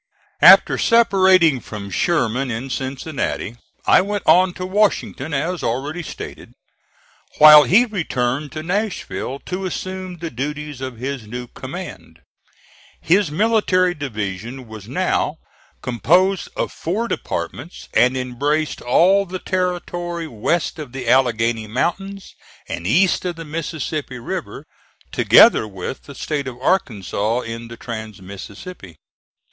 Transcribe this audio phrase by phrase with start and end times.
[0.41, 6.53] After separating from Sherman in Cincinnati I went on to Washington, as already stated,
[7.37, 12.17] while he returned to Nashville to assume the duties of his new command.
[12.99, 15.35] His military division was now
[15.83, 22.33] composed of four departments and embraced all the territory west of the Alleghany Mountains
[22.67, 24.65] and east of the Mississippi River,
[25.11, 28.97] together with the State of Arkansas in the trans Mississippi.